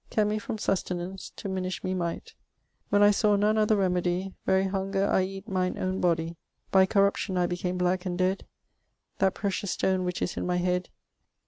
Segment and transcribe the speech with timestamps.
[0.09, 2.33] eapt me from sustenance to mynishe me myght...
[2.89, 4.33] When I saw none other remedye...
[4.47, 6.37] very hunger I eate myne one bodye.....
[6.71, 8.47] by corruption I became black and dedd
[9.19, 10.87] at precious stone which is in my hedd